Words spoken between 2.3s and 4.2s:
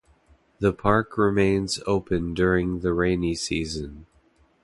during the rainy season.